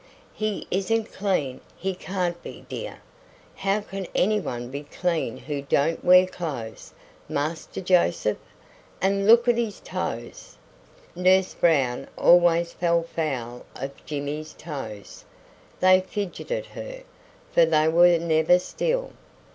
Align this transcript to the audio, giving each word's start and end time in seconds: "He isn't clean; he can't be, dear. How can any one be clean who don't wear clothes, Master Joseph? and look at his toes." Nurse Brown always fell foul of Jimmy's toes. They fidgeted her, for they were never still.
"He 0.33 0.65
isn't 0.71 1.13
clean; 1.13 1.61
he 1.77 1.93
can't 1.93 2.41
be, 2.41 2.65
dear. 2.67 2.97
How 3.53 3.81
can 3.81 4.07
any 4.15 4.39
one 4.39 4.69
be 4.71 4.81
clean 4.81 5.37
who 5.37 5.61
don't 5.61 6.03
wear 6.03 6.25
clothes, 6.25 6.91
Master 7.29 7.81
Joseph? 7.81 8.39
and 8.99 9.27
look 9.27 9.47
at 9.47 9.57
his 9.59 9.79
toes." 9.79 10.57
Nurse 11.13 11.53
Brown 11.53 12.07
always 12.17 12.73
fell 12.73 13.03
foul 13.03 13.63
of 13.75 13.91
Jimmy's 14.03 14.53
toes. 14.53 15.23
They 15.81 16.01
fidgeted 16.01 16.65
her, 16.65 17.03
for 17.53 17.67
they 17.67 17.87
were 17.87 18.17
never 18.17 18.57
still. 18.57 19.11